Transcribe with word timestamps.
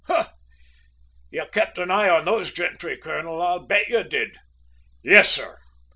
"Ha! 0.07 0.33
You 1.29 1.45
kept 1.53 1.77
your 1.77 1.91
eye 1.91 2.09
on 2.09 2.25
those 2.25 2.51
gentry, 2.51 2.97
colonel, 2.97 3.39
I 3.39 3.59
bet 3.59 3.87
you 3.87 4.03
did?" 4.03 4.35
"Yes, 5.03 5.29
sir. 5.29 5.59